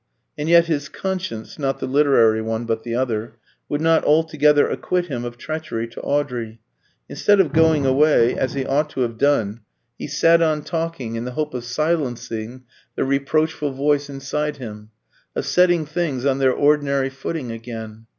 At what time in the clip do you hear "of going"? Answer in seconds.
7.39-7.85